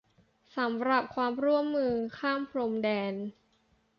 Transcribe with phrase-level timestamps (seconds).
[0.57, 3.13] สำหรับความร่วมมือข้ามพรมแดน